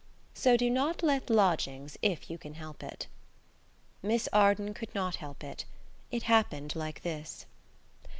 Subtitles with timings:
[0.33, 3.05] So do not let lodgings if you can help it.
[4.01, 5.63] Miss Arden could not help it.
[6.09, 7.45] It happened like this.